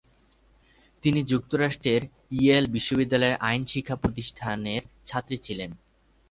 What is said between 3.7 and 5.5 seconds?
শিক্ষা প্রতিষ্ঠানের ছাত্রী